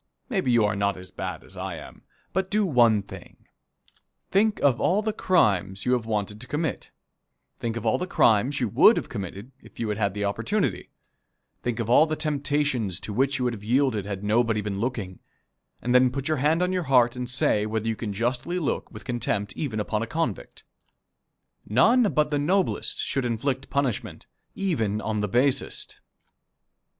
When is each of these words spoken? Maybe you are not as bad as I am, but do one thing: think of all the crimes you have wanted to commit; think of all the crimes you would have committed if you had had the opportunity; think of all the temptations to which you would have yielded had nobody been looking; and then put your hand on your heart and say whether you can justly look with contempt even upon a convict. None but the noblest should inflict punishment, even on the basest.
Maybe 0.29 0.51
you 0.51 0.65
are 0.65 0.75
not 0.75 0.97
as 0.97 1.11
bad 1.11 1.43
as 1.43 1.55
I 1.55 1.75
am, 1.75 2.01
but 2.33 2.49
do 2.49 2.65
one 2.65 3.03
thing: 3.03 3.45
think 4.31 4.59
of 4.61 4.81
all 4.81 5.03
the 5.03 5.13
crimes 5.13 5.85
you 5.85 5.91
have 5.93 6.07
wanted 6.07 6.41
to 6.41 6.47
commit; 6.47 6.89
think 7.59 7.75
of 7.77 7.85
all 7.85 7.99
the 7.99 8.07
crimes 8.07 8.59
you 8.59 8.67
would 8.69 8.97
have 8.97 9.09
committed 9.09 9.51
if 9.61 9.79
you 9.79 9.89
had 9.89 9.99
had 9.99 10.15
the 10.15 10.25
opportunity; 10.25 10.89
think 11.61 11.79
of 11.79 11.87
all 11.87 12.07
the 12.07 12.15
temptations 12.15 12.99
to 13.01 13.13
which 13.13 13.37
you 13.37 13.45
would 13.45 13.53
have 13.53 13.63
yielded 13.63 14.05
had 14.07 14.23
nobody 14.23 14.59
been 14.59 14.79
looking; 14.79 15.19
and 15.83 15.93
then 15.93 16.09
put 16.11 16.27
your 16.27 16.37
hand 16.37 16.63
on 16.63 16.73
your 16.73 16.85
heart 16.89 17.15
and 17.15 17.29
say 17.29 17.67
whether 17.67 17.87
you 17.87 17.95
can 17.95 18.11
justly 18.11 18.57
look 18.57 18.91
with 18.91 19.05
contempt 19.05 19.53
even 19.55 19.79
upon 19.79 20.01
a 20.01 20.07
convict. 20.07 20.63
None 21.69 22.11
but 22.11 22.31
the 22.31 22.39
noblest 22.39 22.97
should 22.97 23.23
inflict 23.23 23.69
punishment, 23.69 24.25
even 24.55 24.99
on 24.99 25.19
the 25.19 25.27
basest. 25.27 25.99